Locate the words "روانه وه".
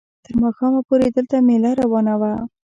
1.81-2.33